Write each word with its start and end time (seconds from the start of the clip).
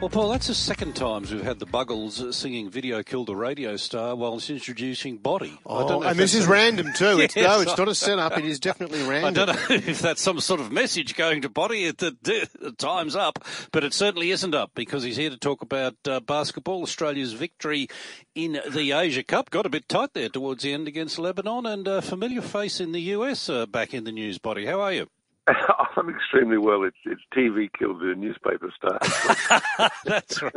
Well, 0.00 0.08
Paul, 0.08 0.28
that's 0.30 0.46
the 0.46 0.54
second 0.54 0.94
times 0.94 1.32
we've 1.32 1.42
had 1.42 1.58
the 1.58 1.66
Buggles 1.66 2.32
singing 2.32 2.70
"Video 2.70 3.02
Killed 3.02 3.30
a 3.30 3.34
Radio 3.34 3.76
Star" 3.76 4.14
whilst 4.14 4.48
introducing 4.48 5.18
Boti. 5.18 5.58
Oh, 5.66 6.02
and 6.02 6.16
this 6.16 6.34
is 6.34 6.46
a... 6.46 6.48
random 6.48 6.92
too. 6.92 7.18
It's, 7.18 7.34
yes, 7.36 7.44
no, 7.44 7.60
it's 7.62 7.76
not 7.76 7.88
a 7.88 7.96
setup. 7.96 8.38
It 8.38 8.44
is 8.44 8.60
definitely 8.60 9.02
random. 9.02 9.24
I 9.26 9.30
don't 9.30 9.48
know 9.48 9.74
if 9.90 10.00
that's 10.00 10.22
some 10.22 10.38
sort 10.38 10.60
of 10.60 10.70
message 10.70 11.16
going 11.16 11.42
to 11.42 11.48
Boti 11.48 11.96
that 11.96 12.22
the 12.22 12.72
time's 12.78 13.16
up, 13.16 13.44
but 13.72 13.82
it 13.82 13.92
certainly 13.92 14.30
isn't 14.30 14.54
up 14.54 14.70
because 14.76 15.02
he's 15.02 15.16
here 15.16 15.30
to 15.30 15.36
talk 15.36 15.62
about 15.62 15.96
uh, 16.06 16.20
basketball. 16.20 16.82
Australia's 16.82 17.32
victory 17.32 17.88
in 18.36 18.60
the 18.70 18.92
Asia 18.92 19.24
Cup 19.24 19.50
got 19.50 19.66
a 19.66 19.68
bit 19.68 19.88
tight 19.88 20.14
there 20.14 20.28
towards 20.28 20.62
the 20.62 20.72
end 20.72 20.86
against 20.86 21.18
Lebanon, 21.18 21.66
and 21.66 21.88
a 21.88 22.00
familiar 22.02 22.40
face 22.40 22.78
in 22.78 22.92
the 22.92 23.00
US 23.00 23.48
uh, 23.48 23.66
back 23.66 23.92
in 23.92 24.04
the 24.04 24.12
news. 24.12 24.38
Boti, 24.38 24.64
how 24.64 24.80
are 24.80 24.92
you? 24.92 25.08
I'm 25.96 26.08
extremely 26.08 26.58
well. 26.58 26.82
It's 26.84 26.96
it's 27.04 27.20
TV 27.34 27.68
killed 27.72 28.00
the 28.00 28.14
newspaper 28.16 28.72
star. 28.76 28.98
That's 30.04 30.42
right. 30.42 30.52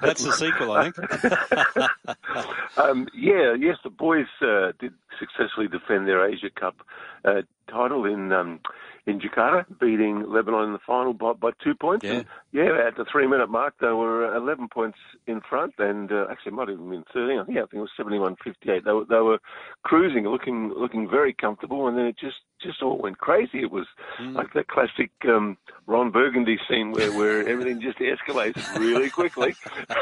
That's 0.00 0.24
the 0.24 0.32
sequel, 0.32 0.72
I 0.72 0.90
think. 0.90 2.78
um, 2.78 3.08
yeah, 3.14 3.54
yes, 3.58 3.76
the 3.82 3.90
boys 3.90 4.26
uh, 4.42 4.72
did 4.78 4.92
successfully 5.18 5.68
defend 5.68 6.06
their 6.06 6.28
Asia 6.28 6.50
Cup 6.50 6.76
uh, 7.24 7.42
title 7.68 8.04
in 8.04 8.32
um, 8.32 8.60
in 9.06 9.20
Jakarta, 9.20 9.64
beating 9.78 10.28
Lebanon 10.28 10.64
in 10.64 10.72
the 10.72 10.80
final 10.84 11.12
by, 11.12 11.32
by 11.32 11.50
two 11.62 11.74
points. 11.74 12.04
Yeah. 12.04 12.12
And, 12.12 12.26
yeah, 12.52 12.86
at 12.86 12.96
the 12.96 13.04
three 13.10 13.26
minute 13.26 13.48
mark, 13.48 13.74
they 13.80 13.88
were 13.88 14.34
11 14.34 14.68
points 14.68 14.98
in 15.26 15.40
front, 15.40 15.74
and 15.78 16.10
uh, 16.10 16.26
actually, 16.30 16.50
it 16.50 16.54
might 16.54 16.68
have 16.68 16.78
been 16.78 17.04
13. 17.12 17.38
I 17.38 17.44
think, 17.44 17.58
I 17.58 17.60
think 17.60 17.74
it 17.74 17.80
was 17.80 17.90
71 17.96 18.36
58. 18.42 18.84
They 18.84 18.92
were, 18.92 19.04
they 19.04 19.20
were 19.20 19.38
cruising, 19.84 20.24
looking 20.24 20.72
looking 20.76 21.08
very 21.08 21.32
comfortable, 21.32 21.86
and 21.86 21.96
then 21.96 22.06
it 22.06 22.18
just 22.18 22.38
just 22.60 22.82
all 22.82 22.98
went 22.98 23.18
crazy. 23.18 23.60
It 23.60 23.70
was 23.70 23.86
mm. 24.20 24.34
like 24.34 24.52
the 24.52 24.64
classic 24.64 25.12
um, 25.28 25.56
Ron 25.86 26.10
Burgundy 26.10 26.58
scene 26.68 26.90
where, 26.90 27.12
where 27.12 27.46
everything 27.48 27.80
just 27.80 27.98
escalates 27.98 28.76
really 28.76 29.10
quickly, 29.10 29.54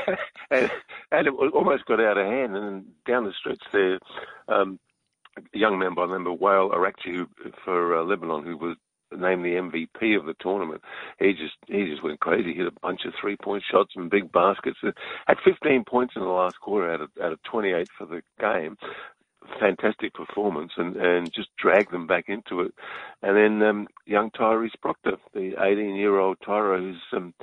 and, 0.50 0.70
and 1.12 1.26
it 1.26 1.30
almost 1.30 1.84
got 1.84 2.00
out 2.00 2.16
of 2.16 2.26
hand. 2.26 2.56
And 2.56 2.64
then 2.64 2.86
down 3.06 3.24
the 3.24 3.32
stretch 3.38 3.62
there, 3.72 3.98
um, 4.48 4.78
a 5.36 5.58
young 5.58 5.78
man 5.78 5.94
by 5.94 6.06
the 6.06 6.16
name 6.16 6.26
of 6.26 6.38
Wael 6.38 6.70
for 7.64 7.96
uh, 7.96 8.04
Lebanon, 8.04 8.44
who 8.44 8.56
was 8.56 8.76
named 9.18 9.44
the 9.44 9.54
MVP 9.54 10.16
of 10.16 10.26
the 10.26 10.34
tournament. 10.40 10.82
He 11.18 11.32
just 11.32 11.56
he 11.66 11.86
just 11.86 12.02
went 12.02 12.20
crazy. 12.20 12.54
Hit 12.54 12.66
a 12.66 12.80
bunch 12.82 13.04
of 13.04 13.12
three 13.20 13.36
point 13.36 13.62
shots 13.70 13.92
and 13.96 14.10
big 14.10 14.30
baskets. 14.32 14.78
Had 15.26 15.38
15 15.44 15.84
points 15.84 16.14
in 16.16 16.22
the 16.22 16.28
last 16.28 16.60
quarter 16.60 16.90
out 16.90 17.00
of 17.00 17.10
out 17.22 17.32
of 17.32 17.42
28 17.44 17.88
for 17.96 18.06
the 18.06 18.22
game. 18.40 18.76
Fantastic 19.60 20.14
performance 20.14 20.72
and, 20.78 20.96
and 20.96 21.30
just 21.30 21.50
dragged 21.58 21.92
them 21.92 22.06
back 22.06 22.24
into 22.28 22.60
it. 22.60 22.72
And 23.22 23.36
then 23.36 23.68
um, 23.68 23.88
young 24.06 24.30
Tyrese 24.30 24.80
Proctor, 24.80 25.18
the 25.34 25.54
18 25.62 25.96
year 25.96 26.18
old 26.18 26.38
Tyro, 26.42 26.78
who's 26.78 27.02
um, 27.12 27.34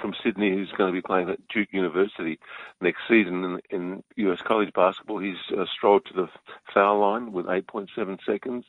from 0.00 0.14
Sydney, 0.22 0.50
who's 0.50 0.72
going 0.76 0.92
to 0.92 0.96
be 0.96 1.02
playing 1.02 1.28
at 1.28 1.38
Duke 1.48 1.72
University 1.72 2.38
next 2.80 3.00
season 3.08 3.60
in, 3.70 4.02
in 4.16 4.28
US 4.28 4.40
college 4.42 4.72
basketball. 4.74 5.18
He's 5.18 5.36
uh, 5.56 5.64
strolled 5.76 6.04
to 6.06 6.14
the 6.14 6.28
foul 6.72 7.00
line 7.00 7.32
with 7.32 7.46
8.7 7.46 8.18
seconds 8.24 8.64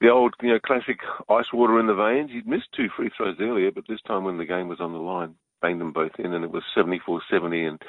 the 0.00 0.08
old, 0.08 0.34
you 0.42 0.48
know, 0.48 0.58
classic 0.58 0.98
ice 1.28 1.52
water 1.52 1.78
in 1.78 1.86
the 1.86 1.94
veins. 1.94 2.30
He'd 2.32 2.46
missed 2.46 2.68
two 2.74 2.88
free 2.96 3.10
throws 3.16 3.36
earlier, 3.40 3.70
but 3.70 3.84
this 3.88 4.00
time 4.06 4.24
when 4.24 4.38
the 4.38 4.46
game 4.46 4.68
was 4.68 4.80
on 4.80 4.92
the 4.92 4.98
line, 4.98 5.34
banged 5.60 5.80
them 5.80 5.92
both 5.92 6.12
in, 6.18 6.32
and 6.32 6.44
it 6.44 6.50
was 6.50 6.62
74-70. 6.76 7.68
And 7.68 7.82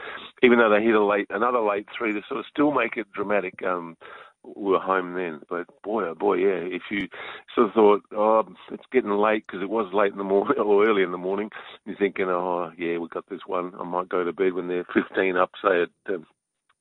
even 0.43 0.59
though 0.59 0.69
they 0.69 0.83
hit 0.83 0.95
a 0.95 1.03
late, 1.03 1.27
another 1.29 1.61
late 1.61 1.87
three 1.97 2.13
to 2.13 2.21
sort 2.27 2.41
of 2.41 2.45
still 2.51 2.71
make 2.71 2.97
it 2.97 3.11
dramatic, 3.13 3.63
um, 3.63 3.95
we 4.43 4.71
were 4.71 4.79
home 4.79 5.13
then. 5.13 5.41
But 5.49 5.67
boy, 5.83 6.05
oh 6.05 6.15
boy, 6.15 6.35
yeah. 6.35 6.59
If 6.59 6.83
you 6.91 7.07
sort 7.55 7.69
of 7.69 7.73
thought, 7.73 8.01
oh, 8.13 8.45
it's 8.71 8.83
getting 8.91 9.11
late 9.11 9.45
because 9.47 9.61
it 9.61 9.69
was 9.69 9.93
late 9.93 10.11
in 10.11 10.17
the 10.17 10.23
morning 10.23 10.59
or 10.59 10.85
early 10.85 11.03
in 11.03 11.11
the 11.11 11.17
morning, 11.17 11.49
you're 11.85 11.95
thinking, 11.95 12.27
oh, 12.27 12.71
yeah, 12.77 12.97
we 12.97 13.07
got 13.07 13.29
this 13.29 13.41
one. 13.45 13.73
I 13.79 13.83
might 13.83 14.09
go 14.09 14.23
to 14.23 14.33
bed 14.33 14.53
when 14.53 14.67
they're 14.67 14.85
15 14.93 15.37
up, 15.37 15.51
say 15.63 15.83
at 15.83 16.13
um, 16.13 16.25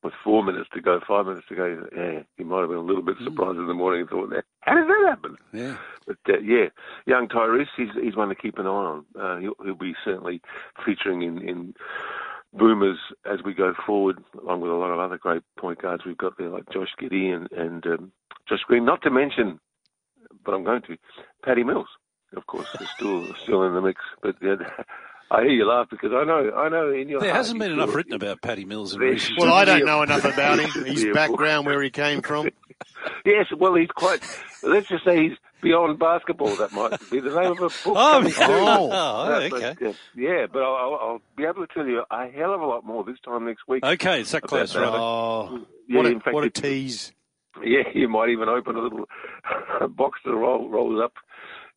with 0.03 0.15
four 0.25 0.43
minutes 0.43 0.69
to 0.73 0.81
go, 0.81 0.99
five 1.07 1.27
minutes 1.27 1.47
to 1.49 1.55
go, 1.55 1.87
yeah, 1.95 2.23
he 2.37 2.45
might 2.45 2.61
have 2.61 2.71
been 2.71 2.79
a 2.79 2.83
little 2.83 3.03
bit 3.03 3.17
surprised 3.23 3.59
mm. 3.59 3.61
in 3.61 3.67
the 3.67 3.75
morning 3.75 4.01
and 4.01 4.11
thought, 4.11 4.33
how 4.61 4.75
did 4.75 4.89
that 4.89 5.07
happen? 5.09 5.37
Yeah. 5.53 5.77
But 6.07 6.19
uh, 6.29 6.39
yeah, 6.41 6.67
young 7.07 7.29
Tyrese, 7.29 7.67
he's 7.77 7.89
he's 8.03 8.17
one 8.17 8.29
to 8.29 8.35
keep 8.35 8.59
an 8.59 8.67
eye 8.67 8.71
on. 8.71 9.05
Uh, 9.19 9.37
he'll, 9.39 9.55
he'll 9.65 9.75
be 9.75 9.95
certainly 10.05 10.41
featuring 10.85 11.23
in 11.23 11.39
in 11.47 11.75
boomers 12.53 12.99
as 13.31 13.41
we 13.45 13.55
go 13.55 13.75
forward, 13.87 14.23
along 14.43 14.61
with 14.61 14.71
a 14.71 14.75
lot 14.75 14.91
of 14.91 14.99
other 14.99 15.19
great 15.19 15.43
point 15.59 15.81
guards 15.81 16.05
we've 16.05 16.19
got 16.19 16.37
there, 16.37 16.49
like 16.49 16.65
Josh 16.73 16.91
Giddey 17.01 17.35
and 17.35 17.51
and 17.53 17.87
um, 17.87 18.13
Josh 18.49 18.61
Green. 18.67 18.85
Not 18.85 19.03
to 19.03 19.11
mention, 19.11 19.61
but 20.45 20.53
I'm 20.53 20.65
going 20.65 20.83
to 20.83 20.97
Paddy 21.45 21.65
Mills, 21.65 21.89
of 22.37 22.47
course, 22.47 22.69
is 22.81 22.89
still 22.97 23.35
still 23.43 23.63
in 23.65 23.75
the 23.75 23.81
mix. 23.81 24.01
But 24.23 24.37
yeah, 24.43 24.57
I 25.31 25.43
hear 25.43 25.51
you 25.53 25.65
laugh 25.65 25.87
because 25.91 26.11
I 26.13 26.25
know, 26.25 26.53
I 26.57 26.69
know 26.69 26.91
in 26.91 27.09
your 27.09 27.21
There 27.21 27.31
heart, 27.31 27.37
hasn't 27.39 27.61
been 27.61 27.71
enough 27.71 27.95
written 27.95 28.15
about 28.15 28.43
Paddy 28.43 28.65
Mills 28.65 28.95
in 28.95 29.01
recent 29.01 29.39
Well, 29.39 29.53
I 29.55 29.65
don't 29.65 29.85
know 29.85 30.03
enough 30.03 30.25
about 30.25 30.59
him. 30.59 30.71
His 30.87 31.07
background, 31.15 31.67
where 31.67 31.81
he 31.81 31.91
came 31.91 32.21
from. 32.21 32.49
Yes, 33.25 33.47
well, 33.57 33.75
he's 33.75 33.91
quite. 33.91 34.23
Let's 34.63 34.89
just 34.89 35.05
say 35.05 35.29
he's 35.29 35.39
beyond 35.61 35.99
basketball. 35.99 36.55
That 36.57 36.73
might 36.73 36.99
be 37.11 37.21
the 37.21 37.31
name 37.31 37.53
of 37.53 37.59
a 37.59 37.61
book. 37.61 37.75
oh, 37.87 38.33
oh, 38.39 38.91
oh 38.93 39.33
okay. 39.35 39.75
But, 39.79 39.89
uh, 39.89 39.93
yeah, 40.17 40.47
but 40.53 40.63
I'll, 40.63 40.99
I'll, 41.01 41.23
be 41.37 41.45
able 41.45 41.67
to 41.67 41.73
tell 41.73 41.87
you 41.87 42.03
a 42.11 42.29
hell 42.29 42.55
of 42.55 42.61
a 42.61 42.67
lot 42.67 42.85
more 42.85 43.05
this 43.05 43.19
time 43.25 43.47
next 43.47 43.63
week. 43.69 43.85
Okay, 43.85 44.21
it's 44.21 44.33
that 44.33 44.43
close, 44.43 44.75
right? 44.75 44.87
Oh, 44.87 45.67
yeah, 45.89 45.97
what 45.97 46.07
a, 46.07 46.21
fact, 46.21 46.35
what 46.35 46.45
a 46.45 46.51
tease. 46.51 47.13
Yeah, 47.63 47.83
you 47.95 48.09
might 48.09 48.31
even 48.31 48.49
open 48.49 48.77
a 48.77 48.81
little 48.81 49.07
box 49.89 50.21
that 50.25 50.35
roll, 50.35 50.69
rolls 50.69 51.01
up 51.03 51.15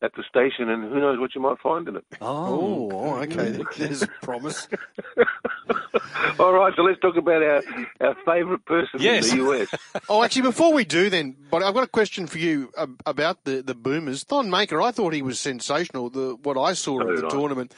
at 0.02 0.12
the 0.14 0.22
station, 0.28 0.68
and 0.68 0.84
who 0.84 1.00
knows 1.00 1.18
what 1.18 1.34
you 1.34 1.40
might 1.40 1.58
find 1.58 1.88
in 1.88 1.96
it. 1.96 2.04
Oh, 2.20 2.90
oh 2.92 3.14
okay. 3.22 3.58
There's 3.76 4.02
a 4.02 4.08
promise. 4.22 4.68
All 6.38 6.52
right, 6.52 6.72
so 6.76 6.82
let's 6.82 7.00
talk 7.00 7.16
about 7.16 7.42
our, 7.42 7.62
our 8.00 8.16
favourite 8.24 8.64
person 8.64 9.00
yes. 9.00 9.32
in 9.32 9.38
the 9.38 9.50
US. 9.50 9.68
oh, 10.08 10.22
actually, 10.22 10.42
before 10.42 10.72
we 10.72 10.84
do, 10.84 11.10
then, 11.10 11.36
but 11.50 11.62
I've 11.62 11.74
got 11.74 11.84
a 11.84 11.88
question 11.88 12.26
for 12.26 12.38
you 12.38 12.70
about 13.06 13.44
the, 13.44 13.62
the 13.62 13.74
Boomers. 13.74 14.24
Thon 14.24 14.50
Maker, 14.50 14.80
I 14.82 14.90
thought 14.90 15.14
he 15.14 15.22
was 15.22 15.38
sensational. 15.38 16.10
The 16.10 16.36
what 16.42 16.58
I 16.58 16.72
saw 16.72 17.00
so 17.00 17.08
of 17.08 17.20
the 17.20 17.26
I. 17.26 17.30
tournament. 17.30 17.74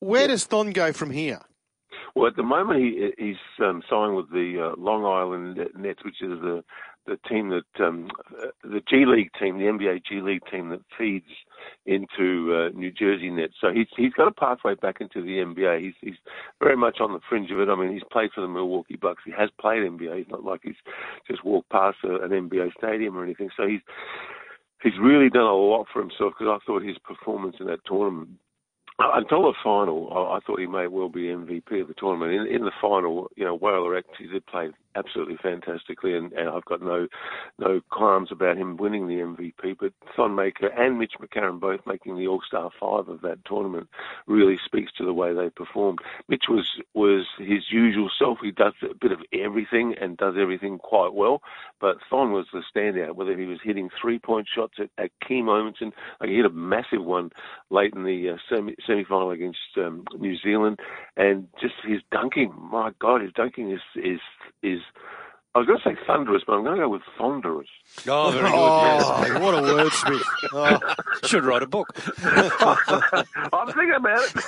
Where 0.00 0.22
yeah. 0.22 0.28
does 0.28 0.44
Thon 0.44 0.70
go 0.70 0.92
from 0.92 1.10
here? 1.10 1.40
Well, 2.14 2.26
at 2.26 2.36
the 2.36 2.42
moment, 2.42 2.80
he, 2.80 3.10
he's 3.18 3.36
um, 3.64 3.82
signed 3.88 4.16
with 4.16 4.30
the 4.30 4.72
uh, 4.72 4.80
Long 4.80 5.04
Island 5.04 5.58
Nets, 5.76 6.04
which 6.04 6.20
is 6.20 6.40
the 6.40 6.64
the 7.06 7.18
team 7.28 7.48
that 7.50 7.84
um, 7.84 8.08
the 8.62 8.82
G 8.88 9.04
League 9.06 9.30
team, 9.40 9.58
the 9.58 9.64
NBA 9.64 10.02
G 10.08 10.20
League 10.20 10.42
team 10.50 10.68
that 10.70 10.80
feeds 10.98 11.26
into 11.86 12.54
uh, 12.54 12.76
New 12.76 12.90
Jersey 12.90 13.30
Nets. 13.30 13.54
So 13.60 13.72
he's 13.72 13.86
he's 13.96 14.12
got 14.12 14.28
a 14.28 14.32
pathway 14.32 14.74
back 14.74 15.00
into 15.00 15.22
the 15.22 15.38
NBA. 15.38 15.80
He's 15.80 15.94
he's 16.00 16.18
very 16.60 16.76
much 16.76 17.00
on 17.00 17.12
the 17.12 17.20
fringe 17.28 17.50
of 17.50 17.60
it. 17.60 17.68
I 17.68 17.76
mean, 17.76 17.92
he's 17.92 18.02
played 18.10 18.30
for 18.34 18.40
the 18.40 18.48
Milwaukee 18.48 18.96
Bucks. 18.96 19.22
He 19.24 19.32
has 19.32 19.50
played 19.60 19.82
NBA. 19.82 20.18
He's 20.18 20.30
not 20.30 20.44
like 20.44 20.60
he's 20.62 20.80
just 21.28 21.44
walked 21.44 21.70
past 21.70 21.98
a, 22.04 22.16
an 22.22 22.30
NBA 22.30 22.72
stadium 22.78 23.16
or 23.16 23.24
anything. 23.24 23.50
So 23.56 23.66
he's 23.66 23.80
he's 24.82 24.98
really 25.00 25.30
done 25.30 25.42
a 25.42 25.54
lot 25.54 25.86
for 25.92 26.00
himself 26.00 26.34
because 26.38 26.60
I 26.60 26.64
thought 26.66 26.82
his 26.82 26.98
performance 26.98 27.56
in 27.60 27.66
that 27.66 27.84
tournament 27.86 28.30
until 29.00 29.42
the 29.42 29.54
final, 29.64 30.30
I, 30.30 30.40
thought 30.46 30.60
he 30.60 30.66
may 30.66 30.86
well 30.86 31.08
be 31.08 31.22
MVP 31.22 31.80
of 31.80 31.88
the 31.88 31.94
tournament. 31.94 32.32
In, 32.32 32.54
in 32.54 32.64
the 32.64 32.72
final, 32.80 33.30
you 33.36 33.44
know, 33.44 33.58
Wael 33.58 33.86
Arakji 33.86 34.30
did 34.30 34.46
play 34.46 34.68
absolutely 34.96 35.36
fantastically, 35.36 36.16
and, 36.16 36.32
and, 36.32 36.48
I've 36.48 36.64
got 36.64 36.82
no 36.82 37.06
no 37.58 37.80
qualms 37.90 38.30
about 38.32 38.56
him 38.56 38.76
winning 38.76 39.06
the 39.06 39.14
MVP. 39.14 39.76
But 39.78 39.92
Thon 40.16 40.34
Maker 40.34 40.66
and 40.68 40.98
Mitch 40.98 41.14
McCarron 41.20 41.60
both 41.60 41.80
making 41.86 42.16
the 42.16 42.26
All 42.26 42.42
Star 42.46 42.70
five 42.78 43.08
of 43.08 43.20
that 43.22 43.44
tournament 43.44 43.88
really 44.26 44.58
speaks 44.64 44.92
to 44.98 45.04
the 45.04 45.12
way 45.12 45.32
they 45.32 45.50
performed. 45.50 46.00
Mitch 46.28 46.44
was 46.48 46.66
was 46.94 47.26
his 47.38 47.70
usual 47.70 48.10
self. 48.18 48.38
He 48.42 48.50
does 48.50 48.74
a 48.82 48.94
bit 48.94 49.12
of 49.12 49.20
everything 49.32 49.94
and 50.00 50.16
does 50.16 50.34
everything 50.40 50.78
quite 50.78 51.14
well. 51.14 51.42
But 51.80 51.98
Thon 52.08 52.32
was 52.32 52.46
the 52.52 52.62
standout. 52.74 53.14
Whether 53.14 53.36
he 53.36 53.46
was 53.46 53.58
hitting 53.62 53.90
three 54.00 54.18
point 54.18 54.48
shots 54.52 54.74
at, 54.78 54.90
at 54.98 55.10
key 55.26 55.42
moments, 55.42 55.80
and 55.80 55.92
like 56.20 56.30
he 56.30 56.36
hit 56.36 56.46
a 56.46 56.50
massive 56.50 57.04
one 57.04 57.30
late 57.70 57.94
in 57.94 58.04
the 58.04 58.30
uh, 58.30 58.36
semi 58.48 58.74
semi 58.86 59.04
final 59.04 59.30
against 59.30 59.58
um, 59.76 60.04
New 60.18 60.36
Zealand, 60.38 60.80
and 61.16 61.48
just 61.60 61.74
his 61.86 62.00
dunking. 62.10 62.52
My 62.56 62.90
God, 63.00 63.22
his 63.22 63.32
dunking 63.32 63.70
is 63.70 63.80
is 63.96 64.20
is 64.62 64.79
is 64.80 64.86
I 65.52 65.58
was 65.58 65.66
going 65.66 65.80
to 65.80 65.84
say 65.84 65.96
thunderous, 66.06 66.44
but 66.46 66.52
I'm 66.52 66.62
going 66.62 66.76
to 66.76 66.82
go 66.82 66.90
with 66.90 67.02
thunderous. 67.18 67.66
Oh, 68.06 68.30
very 68.30 68.44
good. 68.44 68.52
Oh, 68.54 69.24
yes. 69.26 69.40
what 69.40 69.54
a 69.54 69.62
wordsmith. 69.62 70.22
Oh, 70.52 70.78
should 71.26 71.44
write 71.44 71.64
a 71.64 71.66
book. 71.66 71.88
I'm 73.52 73.66
thinking 73.66 73.94
about 73.96 74.22
it. 74.22 74.32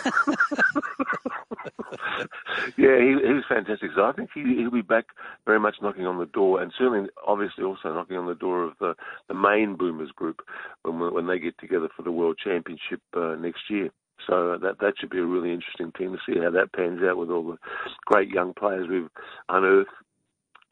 yeah, 2.78 3.00
he, 3.00 3.18
he, 3.18 3.32
was 3.34 3.42
fantastic. 3.48 3.90
So 3.96 4.04
I 4.04 4.12
think 4.12 4.30
he, 4.32 4.44
he'll 4.58 4.70
be 4.70 4.82
back 4.82 5.06
very 5.44 5.58
much 5.58 5.74
knocking 5.82 6.06
on 6.06 6.20
the 6.20 6.26
door, 6.26 6.62
and 6.62 6.72
certainly, 6.78 7.08
obviously, 7.26 7.64
also 7.64 7.92
knocking 7.92 8.16
on 8.16 8.28
the 8.28 8.36
door 8.36 8.62
of 8.62 8.74
the, 8.78 8.94
the 9.26 9.34
main 9.34 9.74
Boomers 9.74 10.12
group 10.12 10.40
when, 10.82 11.00
when 11.12 11.26
they 11.26 11.40
get 11.40 11.58
together 11.58 11.88
for 11.96 12.02
the 12.02 12.12
World 12.12 12.38
Championship 12.42 13.02
uh, 13.16 13.34
next 13.34 13.68
year. 13.68 13.90
So 14.28 14.56
that 14.62 14.78
that 14.78 14.94
should 15.00 15.10
be 15.10 15.18
a 15.18 15.24
really 15.24 15.52
interesting 15.52 15.90
team 15.98 16.12
to 16.12 16.18
see 16.24 16.38
how 16.38 16.50
that 16.50 16.72
pans 16.72 17.02
out 17.02 17.16
with 17.16 17.28
all 17.28 17.42
the 17.42 17.58
great 18.06 18.28
young 18.28 18.54
players 18.54 18.86
we've 18.88 19.10
unearthed 19.48 19.90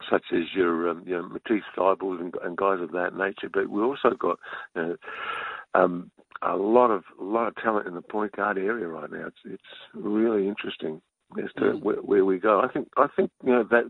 such 0.08 0.24
as 0.32 0.44
your 0.54 0.90
um, 0.90 1.02
you 1.06 1.16
know 1.16 1.28
Matisse 1.28 1.64
Thybulle 1.76 2.20
and, 2.20 2.34
and, 2.42 2.56
guys 2.56 2.80
of 2.80 2.92
that 2.92 3.16
nature. 3.16 3.50
But 3.52 3.68
we 3.68 3.82
also 3.82 4.10
got 4.18 4.38
you 4.74 4.82
know, 4.82 4.96
um, 5.74 6.10
a 6.42 6.56
lot 6.56 6.90
of 6.90 7.04
lot 7.18 7.48
of 7.48 7.56
talent 7.56 7.86
in 7.86 7.94
the 7.94 8.02
point 8.02 8.32
guard 8.36 8.58
area 8.58 8.86
right 8.86 9.10
now. 9.10 9.26
It's 9.26 9.36
it's 9.44 9.62
really 9.94 10.48
interesting 10.48 11.00
as 11.38 11.52
to 11.56 11.62
mm. 11.62 11.82
where, 11.82 11.96
where, 11.96 12.24
we 12.24 12.38
go. 12.38 12.60
I 12.60 12.72
think 12.72 12.88
I 12.96 13.06
think 13.14 13.30
you 13.44 13.52
know 13.52 13.64
that 13.70 13.84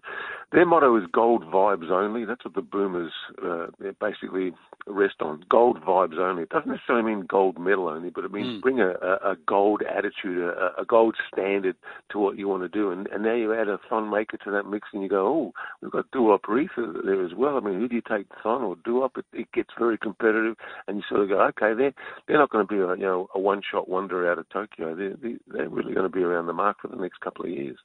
their 0.52 0.66
motto 0.66 0.96
is 0.96 1.04
gold 1.12 1.44
vibes 1.44 1.90
only. 1.90 2.24
That's 2.24 2.44
what 2.44 2.54
the 2.54 2.62
Boomers 2.62 3.12
uh, 3.42 3.66
basically 4.00 4.52
rest 4.86 5.16
on. 5.20 5.44
Gold 5.48 5.80
vibes 5.82 6.18
only. 6.18 6.42
It 6.42 6.48
doesn't 6.48 6.70
necessarily 6.70 7.04
mean 7.04 7.26
gold 7.28 7.58
medal 7.58 7.88
only, 7.88 8.10
but 8.10 8.24
it 8.24 8.32
means 8.32 8.58
mm. 8.58 8.60
bring 8.60 8.80
a, 8.80 8.90
a, 8.90 9.36
gold 9.46 9.82
attitude, 9.82 10.42
a, 10.42 10.80
a, 10.80 10.84
gold 10.84 11.16
standard 11.32 11.76
to 12.10 12.18
what 12.18 12.36
you 12.36 12.48
want 12.48 12.62
to 12.62 12.68
do. 12.68 12.90
And, 12.90 13.06
and 13.08 13.22
now 13.22 13.34
you 13.34 13.54
add 13.54 13.68
a 13.68 13.78
Thon 13.88 14.10
Maker 14.10 14.38
to 14.38 14.50
that 14.50 14.64
mix, 14.64 14.88
and 14.92 15.02
you 15.02 15.08
go, 15.08 15.26
oh, 15.26 15.52
we've 15.80 15.92
got 15.92 16.10
Duop 16.10 16.40
Reath 16.48 16.70
there 17.04 17.24
as 17.24 17.32
well. 17.36 17.56
I 17.56 17.60
mean, 17.60 17.78
who 17.78 17.88
do 17.88 17.94
you 17.94 18.02
take, 18.08 18.26
Thon 18.42 18.62
or 18.62 18.76
Duop? 18.76 19.18
It, 19.18 19.26
it 19.32 19.52
gets 19.52 19.70
very 19.78 19.98
competitive, 19.98 20.56
and 20.88 20.96
you 20.96 21.02
sort 21.08 21.22
of 21.22 21.28
go, 21.28 21.40
okay, 21.40 21.74
they're 21.76 21.94
they're 22.26 22.38
not 22.38 22.50
going 22.50 22.66
to 22.66 22.72
be 22.72 22.80
a 22.80 22.96
you 22.96 23.06
know 23.06 23.28
a 23.34 23.38
one 23.38 23.62
shot 23.70 23.88
wonder 23.88 24.30
out 24.30 24.38
of 24.38 24.48
Tokyo. 24.48 24.94
They're 24.96 25.14
they're 25.46 25.68
really 25.68 25.94
going 25.94 26.10
to 26.10 26.14
be 26.14 26.22
around 26.22 26.46
the 26.46 26.52
mark 26.52 26.78
for 26.82 26.88
the 26.88 26.96
next 26.96 27.20
couple 27.20 27.29
of 27.38 27.50
years. 27.50 27.78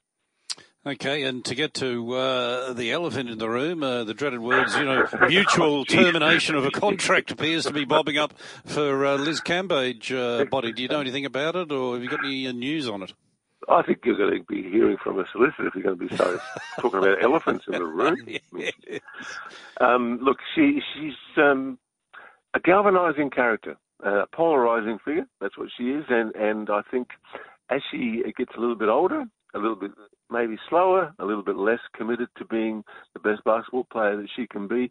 Okay, 0.86 1.24
and 1.24 1.44
to 1.46 1.56
get 1.56 1.74
to 1.74 2.12
uh, 2.12 2.72
the 2.72 2.92
elephant 2.92 3.28
in 3.28 3.38
the 3.38 3.48
room, 3.48 3.82
uh, 3.82 4.04
the 4.04 4.14
dreaded 4.14 4.38
words, 4.38 4.76
you 4.76 4.84
know, 4.84 5.04
mutual 5.28 5.84
termination 5.84 6.54
of 6.54 6.64
a 6.64 6.70
contract 6.70 7.32
appears 7.32 7.64
to 7.64 7.72
be 7.72 7.84
bobbing 7.84 8.18
up 8.18 8.32
for 8.64 9.04
uh, 9.04 9.16
Liz 9.16 9.40
Cambage 9.40 10.12
uh, 10.12 10.44
Boti. 10.44 10.72
Do 10.72 10.82
you 10.82 10.88
know 10.88 11.00
anything 11.00 11.24
about 11.24 11.56
it, 11.56 11.72
or 11.72 11.94
have 11.94 12.04
you 12.04 12.08
got 12.08 12.24
any 12.24 12.46
uh, 12.46 12.52
news 12.52 12.88
on 12.88 13.02
it? 13.02 13.12
I 13.68 13.82
think 13.82 13.98
you're 14.04 14.16
going 14.16 14.38
to 14.38 14.44
be 14.44 14.62
hearing 14.70 14.96
from 15.02 15.18
a 15.18 15.24
solicitor 15.32 15.66
if 15.66 15.74
you're 15.74 15.82
going 15.82 15.98
to 15.98 16.08
be 16.08 16.16
talking 16.80 17.00
about 17.00 17.20
elephants 17.20 17.64
in 17.66 17.72
the 17.72 17.84
room. 17.84 18.16
yes. 18.56 18.72
um, 19.80 20.20
look, 20.22 20.38
she, 20.54 20.80
she's 20.94 21.14
um, 21.36 21.80
a 22.54 22.60
galvanising 22.60 23.30
character, 23.30 23.76
a 24.04 24.26
polarising 24.32 24.98
figure. 25.04 25.26
That's 25.40 25.58
what 25.58 25.68
she 25.76 25.84
is, 25.84 26.04
and 26.08 26.32
and 26.36 26.70
I 26.70 26.82
think 26.92 27.08
as 27.70 27.80
she 27.90 28.22
gets 28.38 28.52
a 28.56 28.60
little 28.60 28.76
bit 28.76 28.88
older, 28.88 29.24
a 29.54 29.58
little 29.58 29.76
bit 29.76 29.92
maybe 30.30 30.56
slower, 30.68 31.14
a 31.18 31.24
little 31.24 31.42
bit 31.42 31.56
less 31.56 31.80
committed 31.94 32.28
to 32.36 32.44
being 32.44 32.84
the 33.14 33.20
best 33.20 33.44
basketball 33.44 33.84
player 33.84 34.16
that 34.16 34.28
she 34.34 34.46
can 34.46 34.66
be. 34.66 34.90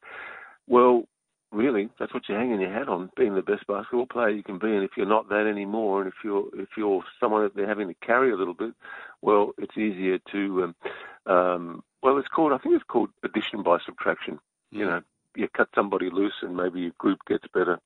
Well, 0.68 1.04
really, 1.52 1.90
that's 2.00 2.14
what 2.14 2.24
you're 2.28 2.40
hanging 2.40 2.62
your 2.62 2.72
hat 2.72 2.90
on, 2.90 3.10
being 3.16 3.36
the 3.36 3.42
best 3.42 3.68
basketball 3.68 4.06
player 4.06 4.30
you 4.30 4.44
can 4.44 4.60
be. 4.60 4.74
And 4.74 4.84
if 4.84 4.92
you're 4.98 5.06
not 5.06 5.30
that 5.30 5.48
anymore, 5.48 6.02
and 6.02 6.08
if 6.08 6.16
you're 6.24 6.48
if 6.56 6.70
you're 6.78 7.04
someone 7.20 7.44
that 7.44 7.56
they're 7.56 7.68
having 7.68 7.88
to 7.88 7.96
carry 8.06 8.32
a 8.32 8.36
little 8.36 8.54
bit, 8.54 8.74
well, 9.22 9.52
it's 9.58 9.78
easier 9.78 10.20
to, 10.32 10.64
um, 10.64 10.76
um, 11.34 11.84
well, 12.02 12.18
it's 12.18 12.28
called 12.28 12.54
I 12.54 12.58
think 12.58 12.76
it's 12.76 12.84
called 12.88 13.10
addition 13.24 13.64
by 13.64 13.78
subtraction. 13.86 14.36
Mm. 14.74 14.80
You 14.80 14.86
know, 14.86 15.02
you 15.36 15.48
cut 15.50 15.70
somebody 15.76 16.10
loose, 16.10 16.36
and 16.42 16.56
maybe 16.56 16.82
your 16.82 16.94
group 16.98 17.20
gets 17.28 17.46
better. 17.54 17.80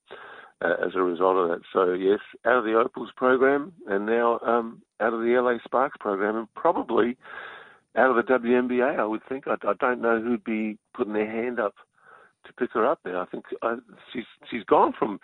Uh, 0.61 0.73
as 0.85 0.91
a 0.93 1.01
result 1.01 1.37
of 1.37 1.47
that. 1.47 1.61
So 1.71 1.93
yes, 1.93 2.19
out 2.45 2.57
of 2.57 2.63
the 2.65 2.73
Opals 2.73 3.11
program, 3.15 3.71
and 3.87 4.05
now 4.05 4.39
um, 4.45 4.81
out 4.99 5.13
of 5.13 5.21
the 5.21 5.39
LA 5.41 5.57
Sparks 5.63 5.95
program, 6.01 6.35
and 6.35 6.53
probably 6.53 7.15
out 7.95 8.09
of 8.09 8.17
the 8.17 8.33
WNBA. 8.33 8.99
I 8.99 9.05
would 9.05 9.21
think. 9.29 9.45
I, 9.47 9.55
I 9.65 9.73
don't 9.79 10.01
know 10.01 10.19
who'd 10.21 10.43
be 10.43 10.77
putting 10.93 11.13
their 11.13 11.31
hand 11.31 11.61
up 11.61 11.75
to 12.45 12.53
pick 12.53 12.71
her 12.73 12.85
up 12.85 12.99
there. 13.03 13.17
I 13.17 13.25
think 13.25 13.45
uh, 13.61 13.77
she's 14.11 14.25
she's 14.49 14.63
gone 14.63 14.93
from 14.97 15.19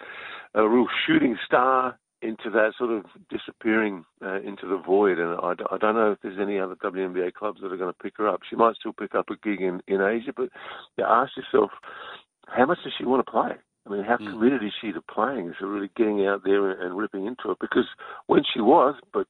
a 0.54 0.68
real 0.68 0.88
shooting 1.06 1.38
star 1.46 2.00
into 2.22 2.50
that 2.52 2.72
sort 2.78 2.92
of 2.92 3.06
disappearing 3.30 4.06
uh, 4.24 4.42
into 4.42 4.68
the 4.68 4.78
void, 4.78 5.20
and 5.20 5.38
I, 5.42 5.54
I 5.72 5.78
don't 5.78 5.96
know 5.96 6.12
if 6.12 6.20
there's 6.24 6.40
any 6.40 6.60
other 6.60 6.76
WNBA 6.76 7.34
clubs 7.34 7.60
that 7.62 7.72
are 7.72 7.78
going 7.78 7.92
to 7.92 8.04
pick 8.04 8.14
her 8.18 8.28
up. 8.28 8.42
She 8.50 8.56
might 8.56 8.76
still 8.76 8.94
pick 8.94 9.16
up 9.16 9.30
a 9.30 9.36
gig 9.36 9.62
in 9.62 9.82
in 9.88 10.02
Asia, 10.02 10.34
but 10.36 10.50
you 10.98 11.04
ask 11.04 11.34
yourself, 11.38 11.72
how 12.48 12.66
much 12.66 12.80
does 12.84 12.94
she 12.98 13.06
want 13.06 13.26
to 13.26 13.32
play? 13.32 13.52
I 13.86 13.92
mean, 13.92 14.04
how 14.04 14.18
mm. 14.18 14.32
committed 14.32 14.64
is 14.64 14.74
she 14.82 14.92
to 14.92 15.02
playing? 15.02 15.50
Is 15.50 15.56
she 15.60 15.66
really 15.66 15.92
getting 15.96 16.26
out 16.26 16.44
there 16.44 16.72
and, 16.72 16.82
and 16.82 16.98
ripping 16.98 17.26
into 17.26 17.52
it? 17.52 17.58
Because 17.62 17.88
when 18.28 18.42
she 18.54 18.62
was, 18.62 18.96
but 19.14 19.28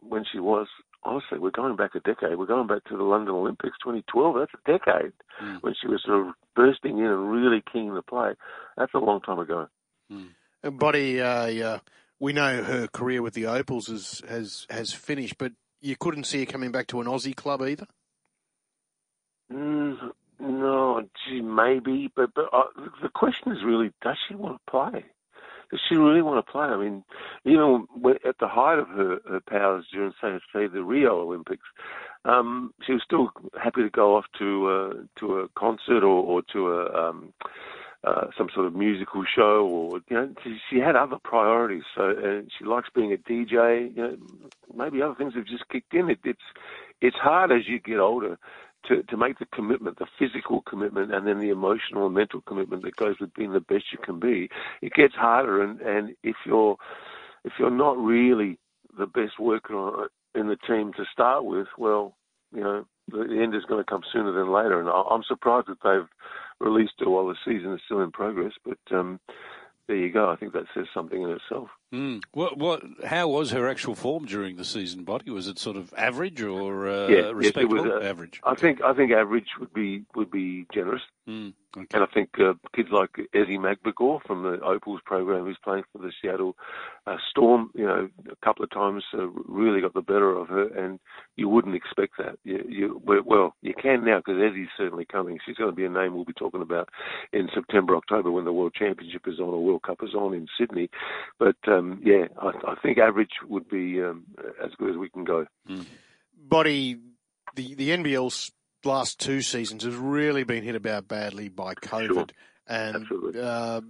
when 0.00 0.24
she 0.30 0.38
was, 0.38 0.68
honestly, 1.02 1.38
we're 1.38 1.50
going 1.50 1.76
back 1.76 1.94
a 1.94 2.00
decade. 2.00 2.38
We're 2.38 2.46
going 2.46 2.66
back 2.66 2.84
to 2.84 2.96
the 2.96 3.02
London 3.02 3.34
Olympics 3.34 3.76
2012. 3.82 4.36
That's 4.38 4.52
a 4.54 4.78
decade 4.78 5.12
mm. 5.42 5.62
when 5.62 5.74
she 5.80 5.88
was 5.88 6.02
sort 6.04 6.26
of 6.26 6.34
bursting 6.54 6.98
in 6.98 7.06
and 7.06 7.30
really 7.30 7.62
keen 7.72 7.94
to 7.94 8.02
play. 8.02 8.32
That's 8.76 8.94
a 8.94 8.98
long 8.98 9.20
time 9.20 9.38
ago. 9.38 9.68
Mm. 10.12 10.28
And 10.62 10.78
Buddy, 10.78 11.20
uh, 11.20 11.46
yeah, 11.46 11.78
we 12.20 12.32
know 12.32 12.62
her 12.62 12.86
career 12.88 13.22
with 13.22 13.34
the 13.34 13.46
Opals 13.46 13.88
is, 13.88 14.22
has 14.28 14.66
has 14.70 14.92
finished, 14.92 15.38
but 15.38 15.52
you 15.80 15.96
couldn't 15.98 16.24
see 16.24 16.40
her 16.40 16.46
coming 16.46 16.72
back 16.72 16.86
to 16.88 17.00
an 17.00 17.06
Aussie 17.06 17.36
club 17.36 17.62
either. 17.62 17.86
Mm, 19.52 20.10
no, 20.46 21.02
gee, 21.26 21.40
maybe, 21.40 22.10
but 22.14 22.34
but 22.34 22.48
uh, 22.52 22.64
the 23.02 23.08
question 23.08 23.52
is 23.52 23.64
really, 23.64 23.92
does 24.02 24.16
she 24.28 24.34
want 24.34 24.56
to 24.56 24.70
play? 24.70 25.04
Does 25.70 25.80
she 25.88 25.96
really 25.96 26.22
want 26.22 26.44
to 26.44 26.52
play? 26.52 26.66
I 26.66 26.76
mean, 26.76 27.02
even 27.44 27.86
at 28.24 28.38
the 28.38 28.46
height 28.46 28.78
of 28.78 28.88
her, 28.88 29.18
her 29.28 29.40
powers 29.40 29.84
during, 29.92 30.12
say, 30.20 30.38
say, 30.52 30.66
the 30.68 30.84
Rio 30.84 31.20
Olympics, 31.20 31.66
um, 32.24 32.72
she 32.86 32.92
was 32.92 33.02
still 33.02 33.30
happy 33.60 33.82
to 33.82 33.90
go 33.90 34.16
off 34.16 34.26
to 34.38 34.68
uh, 34.68 34.94
to 35.20 35.40
a 35.40 35.48
concert 35.58 36.04
or, 36.04 36.22
or 36.22 36.42
to 36.52 36.72
a 36.72 37.08
um, 37.08 37.32
uh, 38.04 38.26
some 38.38 38.48
sort 38.54 38.66
of 38.66 38.74
musical 38.74 39.24
show, 39.24 39.66
or 39.66 40.00
you 40.08 40.16
know, 40.16 40.32
she, 40.44 40.56
she 40.70 40.78
had 40.78 40.94
other 40.94 41.16
priorities. 41.22 41.82
So 41.96 42.10
uh, 42.10 42.48
she 42.56 42.64
likes 42.64 42.88
being 42.94 43.12
a 43.12 43.16
DJ. 43.16 43.96
You 43.96 44.02
know, 44.02 44.16
maybe 44.74 45.02
other 45.02 45.16
things 45.16 45.34
have 45.34 45.46
just 45.46 45.68
kicked 45.68 45.94
in. 45.94 46.10
It, 46.10 46.20
it's 46.24 46.38
it's 47.00 47.16
hard 47.16 47.50
as 47.50 47.66
you 47.66 47.80
get 47.80 47.98
older 47.98 48.38
to, 48.88 49.02
to 49.04 49.16
make 49.16 49.38
the 49.38 49.46
commitment, 49.46 49.98
the 49.98 50.06
physical 50.18 50.62
commitment, 50.62 51.14
and 51.14 51.26
then 51.26 51.40
the 51.40 51.50
emotional 51.50 52.06
and 52.06 52.14
mental 52.14 52.40
commitment 52.42 52.82
that 52.82 52.96
goes 52.96 53.16
with 53.20 53.34
being 53.34 53.52
the 53.52 53.60
best 53.60 53.84
you 53.92 53.98
can 54.02 54.18
be, 54.20 54.48
it 54.82 54.92
gets 54.92 55.14
harder. 55.14 55.62
And, 55.62 55.80
and 55.80 56.14
if 56.22 56.36
you're 56.44 56.76
if 57.44 57.52
you're 57.58 57.70
not 57.70 57.96
really 57.96 58.58
the 58.98 59.06
best 59.06 59.38
worker 59.38 60.08
in 60.34 60.48
the 60.48 60.56
team 60.66 60.92
to 60.94 61.04
start 61.12 61.44
with, 61.44 61.68
well, 61.78 62.16
you 62.52 62.62
know, 62.62 62.84
the 63.08 63.40
end 63.40 63.54
is 63.54 63.64
going 63.64 63.82
to 63.82 63.88
come 63.90 64.02
sooner 64.12 64.32
than 64.32 64.52
later. 64.52 64.80
And 64.80 64.88
I'm 64.88 65.22
surprised 65.22 65.68
that 65.68 65.78
they've 65.84 66.08
released 66.60 66.94
it 67.00 67.08
while 67.08 67.28
the 67.28 67.36
season 67.44 67.72
is 67.72 67.80
still 67.84 68.02
in 68.02 68.10
progress. 68.10 68.52
But 68.64 68.78
um, 68.96 69.20
there 69.86 69.96
you 69.96 70.12
go. 70.12 70.30
I 70.30 70.36
think 70.36 70.52
that 70.52 70.64
says 70.74 70.86
something 70.92 71.22
in 71.22 71.30
itself. 71.30 71.68
Mm. 71.92 72.22
What, 72.32 72.58
what, 72.58 72.82
how 73.04 73.28
was 73.28 73.52
her 73.52 73.68
actual 73.68 73.94
form 73.94 74.24
during 74.24 74.56
the 74.56 74.64
season, 74.64 75.04
Boti? 75.04 75.28
Was 75.28 75.46
it 75.46 75.58
sort 75.58 75.76
of 75.76 75.94
average 75.96 76.42
or 76.42 76.88
uh, 76.88 77.06
yeah, 77.08 77.30
respectable? 77.30 77.76
Yes, 77.76 77.86
was, 77.86 78.02
uh, 78.02 78.08
average. 78.08 78.40
I 78.44 78.54
think 78.56 78.82
I 78.82 78.92
think 78.92 79.12
average 79.12 79.48
would 79.60 79.72
be 79.72 80.04
would 80.14 80.30
be 80.30 80.66
generous. 80.74 81.02
Mm. 81.28 81.52
Okay. 81.76 81.86
And 81.92 82.02
I 82.02 82.06
think 82.06 82.30
uh, 82.38 82.54
kids 82.74 82.88
like 82.90 83.10
Ezi 83.34 83.58
Magbegor 83.58 84.22
from 84.22 84.42
the 84.44 84.60
Opals 84.62 85.00
program, 85.04 85.44
who's 85.44 85.58
playing 85.62 85.84
for 85.92 85.98
the 85.98 86.10
Seattle 86.22 86.56
uh, 87.06 87.16
Storm, 87.30 87.70
you 87.74 87.84
know, 87.84 88.08
a 88.30 88.46
couple 88.46 88.64
of 88.64 88.70
times 88.70 89.04
uh, 89.12 89.26
really 89.46 89.82
got 89.82 89.92
the 89.92 90.00
better 90.00 90.34
of 90.34 90.48
her, 90.48 90.68
and 90.68 90.98
you 91.36 91.50
wouldn't 91.50 91.74
expect 91.74 92.14
that. 92.16 92.38
You, 92.44 92.64
you 92.66 93.02
well, 93.04 93.54
you 93.60 93.74
can 93.74 94.04
now 94.04 94.18
because 94.18 94.40
Ezi's 94.40 94.68
certainly 94.76 95.04
coming. 95.04 95.38
She's 95.44 95.56
going 95.56 95.70
to 95.70 95.76
be 95.76 95.84
a 95.84 95.90
name 95.90 96.14
we'll 96.14 96.24
be 96.24 96.32
talking 96.32 96.62
about 96.62 96.88
in 97.32 97.48
September, 97.54 97.94
October 97.94 98.30
when 98.30 98.46
the 98.46 98.52
World 98.52 98.74
Championship 98.74 99.22
is 99.26 99.38
on 99.38 99.48
or 99.48 99.62
World 99.62 99.82
Cup 99.82 99.98
is 100.02 100.14
on 100.14 100.32
in 100.32 100.46
Sydney. 100.58 100.88
But 101.38 101.56
um, 101.78 102.00
yeah, 102.04 102.26
I, 102.40 102.48
I, 102.48 102.74
think 102.82 102.98
average 102.98 103.30
would 103.46 103.68
be 103.68 104.02
um, 104.02 104.24
as 104.62 104.72
good 104.78 104.90
as 104.90 104.96
we 104.96 105.08
can 105.08 105.24
go. 105.24 105.46
Mm. 105.68 105.86
Boti, 106.48 107.00
the 107.54 107.74
the 107.74 107.90
NBL's 107.90 108.52
last 108.84 109.18
two 109.20 109.42
seasons 109.42 109.84
has 109.84 109.94
really 109.94 110.44
been 110.44 110.62
hit 110.62 110.76
about 110.76 111.08
badly 111.08 111.48
by 111.48 111.74
COVID. 111.74 112.08
Sure. 112.08 112.26
And 112.68 113.36
uh, 113.36 113.80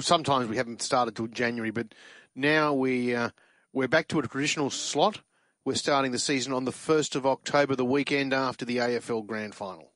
sometimes 0.00 0.48
we 0.48 0.56
haven't 0.56 0.82
started 0.82 1.16
till 1.16 1.26
January, 1.26 1.70
but 1.70 1.88
now 2.34 2.72
we 2.72 3.14
uh, 3.14 3.30
we're 3.72 3.88
back 3.88 4.08
to 4.08 4.18
a 4.18 4.26
traditional 4.26 4.70
slot. 4.70 5.20
We're 5.64 5.74
starting 5.74 6.12
the 6.12 6.18
season 6.18 6.52
on 6.52 6.64
the 6.64 6.72
first 6.72 7.14
of 7.14 7.26
October, 7.26 7.76
the 7.76 7.84
weekend 7.84 8.32
after 8.32 8.64
the 8.64 8.78
AFL 8.78 9.26
Grand 9.26 9.54
Final. 9.54 9.89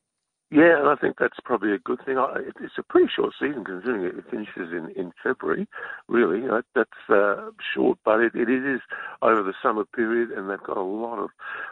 Yeah, 0.54 0.78
and 0.78 0.88
I 0.88 0.94
think 0.94 1.16
that's 1.18 1.40
probably 1.44 1.72
a 1.72 1.78
good 1.78 1.98
thing. 2.06 2.16
It's 2.62 2.78
a 2.78 2.82
pretty 2.84 3.10
short 3.14 3.32
season 3.40 3.64
considering 3.64 4.04
it 4.04 4.24
finishes 4.30 4.70
in, 4.70 4.88
in 4.96 5.10
February. 5.20 5.66
Really, 6.06 6.42
that's 6.76 6.90
uh, 7.08 7.50
short, 7.74 7.98
but 8.04 8.20
it, 8.20 8.36
it 8.36 8.48
is 8.48 8.80
over 9.20 9.42
the 9.42 9.54
summer 9.60 9.84
period, 9.84 10.30
and 10.30 10.48
they've 10.48 10.62
got 10.62 10.76
a 10.76 10.80
lot 10.80 11.18
of 11.18 11.30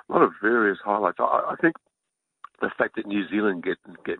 lot 0.09 0.23
of 0.23 0.33
various 0.43 0.79
highlights. 0.85 1.19
I, 1.21 1.53
I 1.53 1.55
think 1.61 1.77
the 2.61 2.71
fact 2.77 2.97
that 2.97 3.07
New 3.07 3.29
Zealand 3.29 3.63
get 3.63 3.79
get 4.05 4.19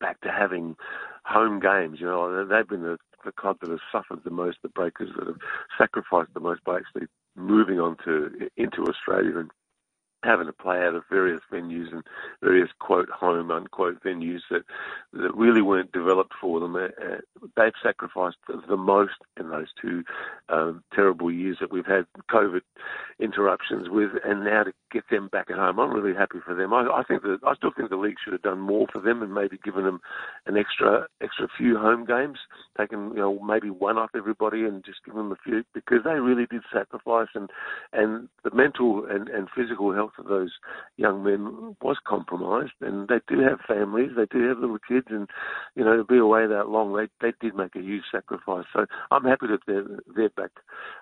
back 0.00 0.20
to 0.20 0.30
having 0.30 0.76
home 1.24 1.58
games, 1.58 1.98
you 2.00 2.06
know, 2.06 2.46
they've 2.46 2.68
been 2.68 2.84
the, 2.84 2.98
the 3.24 3.32
club 3.32 3.56
that 3.62 3.70
has 3.70 3.80
suffered 3.90 4.22
the 4.22 4.30
most, 4.30 4.58
the 4.62 4.68
breakers 4.68 5.10
that 5.18 5.26
have 5.26 5.38
sacrificed 5.76 6.32
the 6.34 6.40
most 6.40 6.62
by 6.62 6.76
actually 6.76 7.08
moving 7.34 7.80
on 7.80 7.96
to 8.04 8.48
into 8.56 8.84
Australia 8.84 9.38
and 9.38 9.50
having 10.24 10.46
to 10.46 10.52
play 10.52 10.78
out 10.78 10.94
of 10.94 11.04
various 11.10 11.40
venues 11.52 11.92
and 11.92 12.02
various 12.42 12.70
quote 12.78 13.08
home 13.10 13.50
unquote 13.50 14.02
venues 14.02 14.40
that 14.50 14.62
that 15.12 15.34
really 15.34 15.62
weren't 15.62 15.92
developed 15.92 16.32
for 16.40 16.60
them. 16.60 16.76
Uh, 16.76 16.88
they've 17.56 17.72
sacrificed 17.82 18.36
the 18.68 18.76
most 18.76 19.14
in 19.38 19.50
those 19.50 19.68
two 19.80 20.04
um, 20.48 20.82
terrible 20.94 21.30
years 21.30 21.58
that 21.60 21.72
we've 21.72 21.86
had 21.86 22.06
COVID 22.30 22.60
interruptions 23.20 23.88
with, 23.88 24.10
and 24.24 24.44
now 24.44 24.64
to 24.64 24.72
get 24.92 25.04
them 25.10 25.28
back 25.28 25.50
at 25.50 25.56
home, 25.56 25.78
I'm 25.78 25.92
really 25.92 26.16
happy 26.16 26.38
for 26.44 26.54
them. 26.54 26.72
I, 26.72 26.82
I 26.82 27.02
think 27.02 27.22
that 27.22 27.38
I 27.46 27.54
still 27.54 27.70
think 27.76 27.90
the 27.90 27.96
league 27.96 28.16
should 28.22 28.32
have 28.32 28.42
done 28.42 28.60
more 28.60 28.86
for 28.92 29.00
them 29.00 29.22
and 29.22 29.34
maybe 29.34 29.58
given 29.64 29.84
them 29.84 30.00
an 30.46 30.56
extra 30.56 31.06
extra 31.20 31.48
few 31.56 31.76
home 31.78 32.04
games, 32.04 32.38
taken 32.78 33.10
you 33.10 33.20
know 33.20 33.38
maybe 33.40 33.70
one 33.70 33.98
off 33.98 34.10
everybody 34.16 34.64
and 34.64 34.84
just 34.84 35.04
given 35.04 35.18
them 35.18 35.32
a 35.32 35.36
few 35.42 35.64
because 35.74 35.98
they 36.04 36.14
really 36.14 36.46
did 36.46 36.62
sacrifice 36.72 37.28
and 37.34 37.50
and 37.92 38.28
the 38.44 38.54
mental 38.54 39.06
and, 39.08 39.28
and 39.28 39.48
physical 39.54 39.92
health 39.92 40.12
of 40.18 40.26
those 40.26 40.52
young 40.96 41.22
men 41.22 41.76
was 41.82 41.96
compromised 42.06 42.72
and 42.80 43.08
they 43.08 43.20
do 43.28 43.40
have 43.40 43.60
families, 43.66 44.10
they 44.16 44.26
do 44.26 44.48
have 44.48 44.58
little 44.58 44.78
kids 44.86 45.06
and 45.10 45.28
you 45.74 45.84
know 45.84 45.96
to 45.96 46.04
be 46.04 46.18
away 46.18 46.46
that 46.46 46.68
long 46.68 46.94
they 46.94 47.08
they 47.20 47.34
did 47.40 47.54
make 47.54 47.74
a 47.76 47.80
huge 47.80 48.04
sacrifice. 48.10 48.64
So 48.72 48.86
I'm 49.10 49.24
happy 49.24 49.46
that 49.48 49.60
they're 49.66 49.86
they're 50.14 50.30
back 50.30 50.50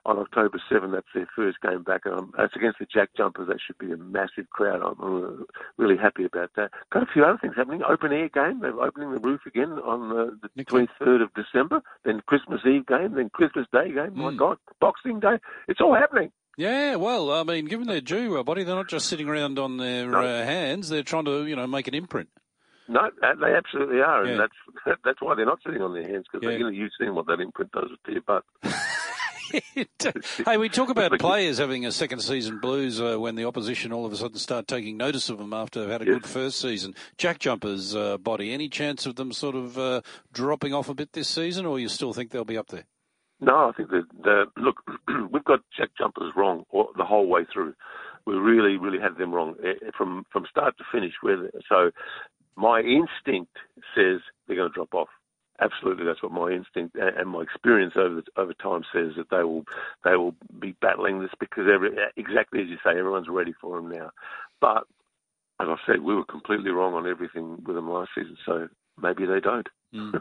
on 0.05 0.19
October 0.19 0.61
7. 0.71 0.91
That's 0.93 1.07
their 1.15 1.29
first 1.35 1.61
game 1.61 1.83
back. 1.83 2.03
And 2.05 2.15
um, 2.15 2.33
that's 2.37 2.57
against 2.57 2.79
the 2.79 2.87
Jack 2.87 3.11
Jumpers. 3.17 3.49
That 3.49 3.59
should 3.65 3.79
be 3.79 3.93
a 3.93 3.97
massive 3.97 4.51
crowd. 4.51 4.83
I'm 4.83 5.47
really 5.77 5.97
happy 5.97 6.25
about 6.25 6.51
that. 6.57 6.71
Got 6.93 7.03
a 7.03 7.13
few 7.13 7.25
other 7.25 7.39
things 7.41 7.55
happening. 7.57 7.83
Open 7.89 8.13
air 8.13 8.29
game. 8.29 8.61
They're 8.61 8.81
opening 8.81 9.13
the 9.13 9.21
roof 9.21 9.41
again 9.47 9.73
on 9.73 10.09
the, 10.09 10.51
the 10.57 10.65
23rd 10.65 11.23
of 11.23 11.31
December. 11.35 11.83
Then 12.05 12.23
Christmas 12.27 12.61
Eve 12.67 12.87
game. 12.87 13.15
Then 13.15 13.31
Christmas 13.31 13.67
Day 13.73 13.93
game. 13.93 14.13
Mm. 14.13 14.17
My 14.17 14.31
hmm. 14.31 14.37
God, 14.37 14.59
Boxing 14.81 15.21
Day. 15.21 15.39
It's 15.69 15.81
all 15.81 15.95
happening. 15.95 16.31
Yeah, 16.59 16.97
well, 16.97 17.31
I 17.31 17.43
mean, 17.43 17.67
given 17.67 17.87
their 17.87 18.01
due, 18.01 18.39
uh, 18.39 18.43
buddy, 18.43 18.65
they're 18.65 18.75
not 18.75 18.89
just 18.89 19.09
sitting 19.09 19.29
around 19.29 19.59
on 19.59 19.77
their 19.77 20.11
no. 20.11 20.21
uh, 20.21 20.45
hands. 20.45 20.89
They're 20.89 21.03
trying 21.03 21.27
to, 21.27 21.45
you 21.45 21.55
know, 21.55 21.67
make 21.67 21.87
an 21.87 21.95
imprint. 21.95 22.31
No, 22.89 23.11
they 23.21 23.55
absolutely 23.55 24.01
are, 24.01 24.25
and 24.25 24.39
yeah. 24.39 24.47
that's 24.85 24.99
that's 25.05 25.21
why 25.21 25.35
they're 25.35 25.47
not 25.47 25.61
sitting 25.65 25.83
on 25.83 25.93
their 25.93 26.07
hands 26.07 26.27
because 26.31 26.47
yeah. 26.47 26.57
you 26.57 26.65
know, 26.65 26.71
you've 26.71 26.93
seen 27.01 27.15
what 27.15 27.27
that 27.27 27.41
imprint 27.41 27.73
does 27.73 27.91
to 28.05 28.13
your 28.13 28.23
butt. 28.23 28.45
hey, 30.45 30.57
we 30.57 30.69
talk 30.69 30.91
about 30.91 31.19
players 31.19 31.59
having 31.59 31.87
a 31.87 31.93
second 31.93 32.21
season 32.21 32.59
blues 32.59 33.01
uh, 33.01 33.17
when 33.19 33.35
the 33.35 33.45
opposition 33.45 33.93
all 33.93 34.07
of 34.07 34.13
a 34.13 34.17
sudden 34.17 34.39
start 34.39 34.67
taking 34.67 34.97
notice 34.97 35.29
of 35.29 35.39
them 35.39 35.53
after 35.53 35.81
they've 35.81 35.91
had 35.91 36.03
a 36.03 36.07
yes. 36.07 36.15
good 36.15 36.27
first 36.27 36.61
season. 36.61 36.95
Jack 37.19 37.39
Jumpers 37.39 37.95
uh, 37.95 38.19
Boti, 38.19 38.53
any 38.53 38.69
chance 38.69 39.07
of 39.07 39.17
them 39.17 39.33
sort 39.33 39.55
of 39.55 39.79
uh, 39.79 40.01
dropping 40.33 40.73
off 40.75 40.89
a 40.89 40.95
bit 40.95 41.13
this 41.13 41.29
season, 41.29 41.67
or 41.67 41.79
you 41.79 41.89
still 41.89 42.13
think 42.13 42.31
they'll 42.31 42.45
be 42.45 42.59
up 42.59 42.69
there? 42.69 42.85
No, 43.41 43.69
I 43.69 43.73
think 43.73 43.91
that 43.91 44.05
the, 44.23 44.45
look, 44.57 44.77
we've 45.31 45.45
got 45.45 45.61
Jack 45.77 45.91
Jumpers 45.99 46.33
wrong 46.37 46.65
the 46.73 47.05
whole 47.05 47.27
way 47.27 47.43
through. 47.53 47.75
We 48.27 48.35
really, 48.35 48.77
really 48.77 48.99
had 48.99 49.19
them 49.19 49.33
wrong 49.33 49.55
eh, 49.65 49.91
from 49.97 50.25
from 50.33 50.47
start 50.51 50.77
to 50.79 50.85
finish. 50.91 51.13
So 51.69 51.93
my 52.57 52.81
instinct 52.81 53.57
says 53.95 54.21
they're 54.47 54.57
going 54.57 54.71
to 54.71 54.75
drop 54.75 54.95
off 54.95 55.09
absolutely 55.61 56.05
that's 56.05 56.23
what 56.23 56.33
my 56.33 56.51
instinct 56.51 56.97
and 56.97 57.31
my 57.31 57.41
experience 57.41 57.95
over 57.97 58.17
the, 58.17 58.41
over 58.41 58.53
time 58.55 58.83
says 58.93 59.13
that 59.17 59.31
they 59.31 59.43
will 59.43 59.65
they 60.05 60.17
will 60.17 60.35
be 60.61 60.75
battling 60.81 61.21
this 61.21 61.31
because 61.41 61.65
every, 61.73 61.91
exactly 62.17 62.61
as 62.61 62.69
you 62.69 62.77
say 62.85 62.91
everyone's 62.91 63.29
ready 63.29 63.55
for 63.61 63.77
them 63.77 63.91
now 63.91 64.11
but 64.61 64.85
as 65.61 65.69
I 65.69 65.77
said 65.87 66.03
we 66.03 66.15
were 66.15 66.25
completely 66.25 66.71
wrong 66.71 66.95
on 66.95 67.09
everything 67.09 67.63
with 67.65 67.77
them 67.77 67.91
last 67.91 68.11
season 68.15 68.37
so 68.45 68.69
maybe 69.01 69.25
they 69.25 69.41
don't 69.41 69.69
mm. 69.95 70.13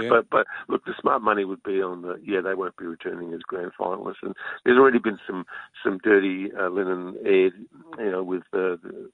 yeah. 0.00 0.08
but 0.08 0.30
but 0.30 0.46
look 0.68 0.84
the 0.84 0.94
smart 1.00 1.20
money 1.20 1.44
would 1.44 1.62
be 1.62 1.82
on 1.82 2.02
the 2.02 2.18
yeah 2.24 2.40
they 2.40 2.54
won't 2.54 2.76
be 2.76 2.86
returning 2.86 3.34
as 3.34 3.40
grand 3.40 3.72
finalists 3.78 4.22
and 4.22 4.34
there's 4.64 4.78
already 4.78 4.98
been 4.98 5.18
some 5.26 5.44
some 5.84 5.98
dirty 6.02 6.50
uh, 6.58 6.68
linen 6.68 7.16
aired 7.24 7.54
you 7.98 8.10
know 8.10 8.22
with 8.22 8.42
uh, 8.54 8.80
the 8.82 9.10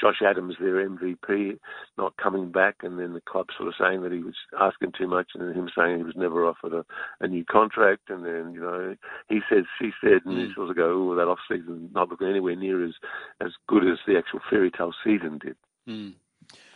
Josh 0.00 0.22
Adams, 0.24 0.56
their 0.60 0.88
MVP, 0.88 1.58
not 1.98 2.16
coming 2.16 2.50
back, 2.50 2.76
and 2.82 2.98
then 2.98 3.12
the 3.12 3.20
club 3.20 3.46
sort 3.56 3.68
of 3.68 3.74
saying 3.78 4.02
that 4.02 4.12
he 4.12 4.20
was 4.20 4.34
asking 4.60 4.92
too 4.96 5.06
much, 5.06 5.28
and 5.34 5.42
then 5.42 5.54
him 5.54 5.70
saying 5.76 5.98
he 5.98 6.04
was 6.04 6.16
never 6.16 6.46
offered 6.46 6.72
a, 6.72 6.84
a 7.20 7.28
new 7.28 7.44
contract, 7.44 8.08
and 8.08 8.24
then 8.24 8.52
you 8.54 8.60
know 8.60 8.96
he 9.28 9.40
said, 9.48 9.64
she 9.80 9.90
said, 10.00 10.20
and 10.24 10.36
mm. 10.36 10.48
he 10.48 10.54
sort 10.54 10.70
of 10.70 10.76
go, 10.76 11.10
oh, 11.10 11.14
that 11.16 11.28
off 11.28 11.38
season 11.50 11.90
not 11.94 12.08
looking 12.08 12.28
anywhere 12.28 12.56
near 12.56 12.84
as 12.84 12.94
as 13.40 13.52
good 13.68 13.86
as 13.86 13.98
the 14.06 14.16
actual 14.16 14.40
fairy 14.50 14.70
tale 14.70 14.92
season 15.04 15.38
did. 15.38 15.56
Mm. 15.88 16.14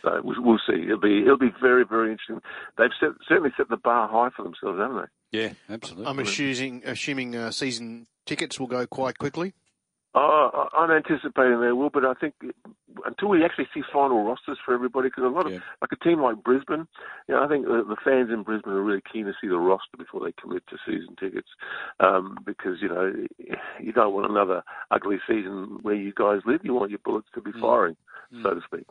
So 0.01 0.21
we'll, 0.23 0.41
we'll, 0.41 0.59
see. 0.67 0.83
It'll 0.83 0.99
be 0.99 1.21
it'll 1.21 1.37
be 1.37 1.53
very 1.61 1.85
very 1.85 2.11
interesting. 2.11 2.41
They've 2.77 2.89
set, 2.99 3.09
certainly 3.27 3.51
set 3.57 3.69
the 3.69 3.77
bar 3.77 4.07
high 4.07 4.29
for 4.35 4.43
themselves, 4.43 4.79
haven't 4.79 4.97
they? 4.97 5.39
Yeah, 5.39 5.53
absolutely. 5.69 6.05
I'm 6.05 6.19
assuming 6.19 6.81
assuming 6.85 7.35
uh, 7.35 7.51
season 7.51 8.07
tickets 8.25 8.59
will 8.59 8.67
go 8.67 8.87
quite 8.87 9.17
quickly. 9.17 9.53
Uh, 10.19 10.65
I'm 10.77 10.91
anticipating 10.91 11.61
they 11.61 11.71
will, 11.71 11.89
but 11.89 12.03
I 12.03 12.13
think 12.13 12.33
until 13.05 13.29
we 13.29 13.45
actually 13.45 13.67
see 13.73 13.81
final 13.93 14.25
rosters 14.25 14.57
for 14.65 14.73
everybody, 14.73 15.07
because 15.07 15.23
a 15.23 15.27
lot 15.27 15.45
of 15.45 15.53
yeah. 15.53 15.59
like 15.81 15.91
a 15.93 16.03
team 16.03 16.21
like 16.21 16.43
Brisbane, 16.43 16.87
you 17.27 17.35
know, 17.35 17.43
I 17.43 17.47
think 17.47 17.65
the, 17.65 17.85
the, 17.87 17.95
fans 18.03 18.29
in 18.29 18.43
Brisbane 18.43 18.73
are 18.73 18.81
really 18.81 19.01
keen 19.11 19.25
to 19.25 19.33
see 19.39 19.47
the 19.47 19.57
roster 19.57 19.97
before 19.97 20.21
they 20.25 20.33
commit 20.33 20.63
to 20.67 20.77
season 20.85 21.15
tickets, 21.17 21.47
um, 22.01 22.37
because 22.45 22.81
you 22.81 22.89
know 22.89 23.13
you 23.79 23.93
don't 23.93 24.13
want 24.13 24.29
another 24.29 24.61
ugly 24.91 25.19
season 25.25 25.79
where 25.83 25.95
you 25.95 26.11
guys 26.13 26.41
live. 26.45 26.61
You 26.63 26.73
want 26.73 26.91
your 26.91 26.99
bullets 27.05 27.27
to 27.35 27.41
be 27.41 27.51
mm. 27.51 27.61
firing, 27.61 27.95
mm. 28.33 28.43
so 28.43 28.55
to 28.55 28.61
speak. 28.65 28.87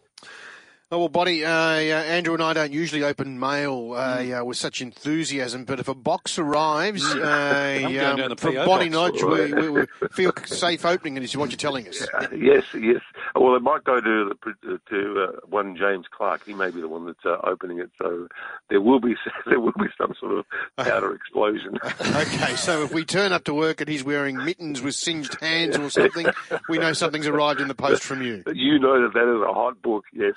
Oh, 0.90 1.00
well, 1.00 1.08
Buddy, 1.10 1.44
uh, 1.44 1.50
Andrew 1.50 2.32
and 2.32 2.42
I 2.42 2.54
don't 2.54 2.72
usually 2.72 3.04
open 3.04 3.38
mail 3.38 3.92
uh, 3.92 4.20
mm. 4.20 4.46
with 4.46 4.56
such 4.56 4.80
enthusiasm, 4.80 5.66
but 5.66 5.78
if 5.78 5.88
a 5.88 5.94
box 5.94 6.38
arrives 6.38 7.04
uh, 7.14 8.16
um, 8.16 8.36
from 8.38 8.54
Bonnie 8.54 8.88
Lodge, 8.88 9.22
we, 9.22 9.52
we, 9.52 9.68
we, 9.68 9.86
feel 10.12 10.32
safe 10.46 10.86
opening 10.86 11.18
it, 11.18 11.22
is 11.22 11.36
what 11.36 11.50
you're 11.50 11.58
telling 11.58 11.86
us. 11.88 12.06
Yes, 12.34 12.64
yes. 12.72 13.02
Well, 13.34 13.56
it 13.56 13.62
might 13.62 13.84
go 13.84 14.00
to 14.00 14.32
the, 14.62 14.80
to 14.88 15.24
uh, 15.24 15.46
one 15.48 15.76
James 15.76 16.06
Clark. 16.10 16.44
He 16.44 16.54
may 16.54 16.70
be 16.70 16.80
the 16.80 16.88
one 16.88 17.06
that's 17.06 17.24
uh, 17.24 17.38
opening 17.44 17.78
it, 17.78 17.90
so 18.00 18.28
there 18.70 18.80
will 18.80 19.00
be 19.00 19.14
there 19.46 19.60
will 19.60 19.72
be 19.72 19.88
some 19.96 20.14
sort 20.18 20.38
of 20.38 20.44
powder 20.76 21.14
explosion. 21.14 21.78
okay, 22.00 22.56
so 22.56 22.82
if 22.82 22.92
we 22.92 23.04
turn 23.04 23.32
up 23.32 23.44
to 23.44 23.54
work 23.54 23.80
and 23.80 23.88
he's 23.88 24.04
wearing 24.04 24.36
mittens 24.36 24.82
with 24.82 24.94
singed 24.94 25.36
hands 25.40 25.76
or 25.76 25.90
something, 25.90 26.26
we 26.68 26.78
know 26.78 26.92
something's 26.92 27.26
arrived 27.26 27.60
in 27.60 27.68
the 27.68 27.74
post 27.74 28.02
from 28.02 28.22
you. 28.22 28.42
You 28.58 28.78
know 28.78 29.00
that 29.02 29.14
that 29.14 29.34
is 29.34 29.40
a 29.40 29.52
hot 29.52 29.80
book, 29.82 30.04
yes. 30.12 30.34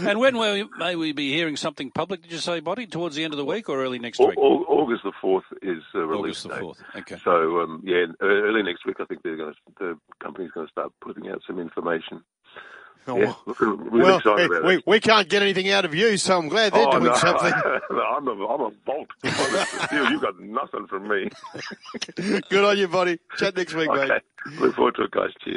and 0.00 0.18
when 0.18 0.36
will, 0.36 0.68
may 0.78 0.96
we 0.96 1.12
be 1.12 1.32
hearing 1.32 1.56
something 1.56 1.90
public, 1.90 2.22
did 2.22 2.32
you 2.32 2.38
say, 2.38 2.60
Boti, 2.60 2.90
towards 2.90 3.14
the 3.14 3.24
end 3.24 3.32
of 3.32 3.38
the 3.38 3.44
week 3.44 3.68
or 3.68 3.82
early 3.82 3.98
next 3.98 4.18
week? 4.18 4.36
August 4.36 5.04
the 5.04 5.12
4th 5.22 5.42
is 5.62 5.82
uh, 5.94 6.00
release 6.00 6.44
August 6.44 6.60
the 6.60 6.66
4th, 6.66 7.00
okay. 7.00 7.16
So, 7.24 7.60
um, 7.60 7.82
yeah, 7.84 8.06
early 8.20 8.62
next 8.62 8.84
week 8.84 8.96
I 9.00 9.04
think 9.04 9.22
they're 9.22 9.36
going 9.36 9.54
to, 9.54 9.58
the 9.78 9.98
company's 10.20 10.50
going 10.50 10.66
to 10.66 10.72
start 10.78 10.92
putting 11.00 11.28
out 11.28 11.40
some 11.46 11.58
information. 11.58 12.22
Oh, 13.06 13.16
yeah, 13.16 13.32
really 13.58 14.02
well, 14.02 14.20
hey, 14.20 14.48
we, 14.64 14.82
we 14.86 15.00
can't 15.00 15.26
get 15.30 15.40
anything 15.40 15.70
out 15.70 15.86
of 15.86 15.94
you, 15.94 16.18
so 16.18 16.36
I'm 16.36 16.48
glad 16.48 16.74
they're 16.74 16.86
oh, 16.86 16.90
doing 16.90 17.04
no, 17.04 17.14
something. 17.14 17.52
I'm 17.54 18.28
a, 18.28 18.46
I'm 18.46 18.60
a 18.60 18.70
bolt. 18.84 19.08
You've 19.24 20.20
got 20.20 20.38
nothing 20.38 20.86
from 20.88 21.08
me. 21.08 21.30
Good 22.50 22.64
on 22.64 22.76
you, 22.76 22.86
buddy. 22.86 23.18
Chat 23.38 23.56
next 23.56 23.72
week, 23.72 23.88
okay. 23.88 24.08
mate. 24.08 24.60
Look 24.60 24.76
forward 24.76 24.96
to 24.96 25.04
it, 25.04 25.10
guys. 25.10 25.30
Cheers. 25.42 25.56